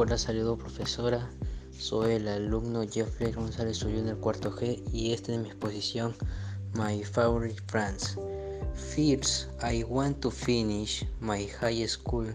[0.00, 1.28] Hola, saludo profesora.
[1.76, 6.14] Soy el alumno Jeffrey González Soy del cuarto G y esta es mi exposición
[6.74, 8.16] My Favorite Friends.
[8.74, 12.28] First, I want to finish my high school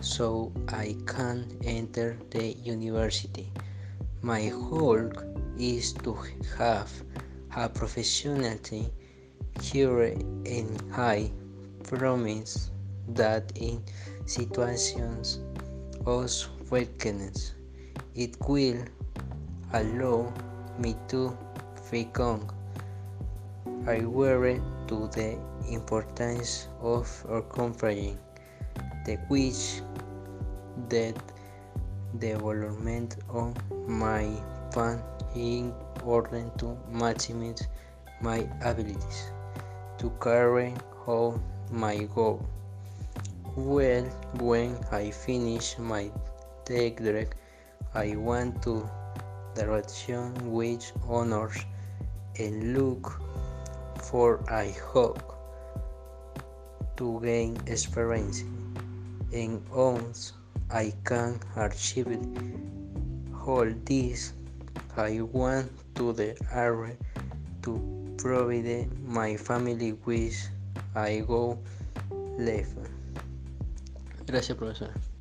[0.00, 3.52] so I can enter the university.
[4.22, 5.10] My goal
[5.58, 6.16] is to
[6.56, 6.88] have
[7.54, 8.90] a professionality
[9.60, 11.30] here and I
[11.82, 12.70] promise
[13.08, 13.82] that in
[14.24, 15.40] situations
[16.06, 16.30] of
[16.72, 17.52] weakness
[18.14, 18.82] it will
[19.74, 20.32] allow
[20.78, 21.36] me to
[21.90, 22.48] become
[23.86, 24.58] aware
[24.88, 25.36] to the
[25.68, 28.18] importance of accomplishing
[29.04, 29.82] the which
[30.88, 31.14] that
[32.20, 33.52] the development of
[33.86, 34.24] my
[34.72, 35.02] plan
[35.34, 37.66] in order to maximize
[38.22, 39.20] my abilities
[39.98, 40.74] to carry
[41.06, 41.38] out
[41.70, 42.40] my goal.
[43.56, 44.04] Well,
[44.40, 46.10] when I finish my
[46.72, 47.26] degree,
[47.94, 48.88] I want to
[49.54, 51.58] direction which honors
[52.38, 53.20] and look
[54.00, 55.20] for I hope
[56.96, 58.40] to gain experience
[59.32, 60.32] and once
[60.70, 62.08] I can achieve
[63.46, 64.32] all this
[64.96, 66.96] I want to the area
[67.62, 67.72] to
[68.16, 70.36] provide my family with
[70.94, 71.58] I go
[72.38, 72.72] live.
[74.26, 75.11] Gracias profesora.